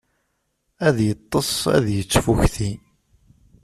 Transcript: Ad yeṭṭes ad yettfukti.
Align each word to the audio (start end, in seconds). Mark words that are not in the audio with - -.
Ad 0.87 0.97
yeṭṭes 1.07 1.51
ad 1.75 1.85
yettfukti. 1.95 2.71